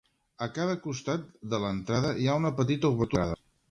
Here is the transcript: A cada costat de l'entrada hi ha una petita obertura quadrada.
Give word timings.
A 0.45 0.47
cada 0.55 0.77
costat 0.85 1.29
de 1.53 1.61
l'entrada 1.67 2.17
hi 2.25 2.29
ha 2.35 2.43
una 2.43 2.57
petita 2.63 2.95
obertura 2.95 3.19
quadrada. 3.25 3.45